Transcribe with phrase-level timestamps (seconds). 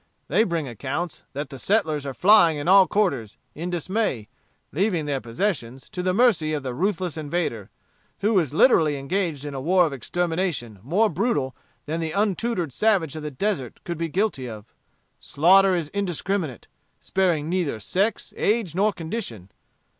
[0.29, 4.29] They bring accounts that the settlers are flying in all quarters, in dismay,
[4.71, 7.69] leaving their possessions to the mercy of the ruthless invader,
[8.21, 13.15] who is literally engaged in a war of extermination more brutal than the untutored savage
[13.15, 14.73] of the desert could be guilty of.
[15.19, 16.67] Slaughter is indiscriminate,
[16.99, 19.51] sparing neither sex, age, nor condition.